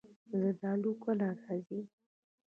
زردالو 0.39 0.91
کله 1.03 1.27
راځي؟ 1.43 1.79